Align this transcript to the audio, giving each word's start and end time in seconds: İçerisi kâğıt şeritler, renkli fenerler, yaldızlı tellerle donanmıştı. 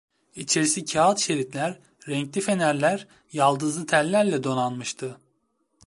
İçerisi 0.35 0.85
kâğıt 0.85 1.19
şeritler, 1.19 1.79
renkli 2.07 2.41
fenerler, 2.41 3.07
yaldızlı 3.31 3.85
tellerle 3.85 4.43
donanmıştı. 4.43 5.17